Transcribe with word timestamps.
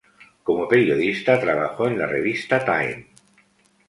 Como 0.43 0.67
periodista 0.67 1.39
trabajó 1.39 1.85
en 1.87 1.99
la 1.99 2.07
revista 2.07 2.65
"Time". 2.65 3.05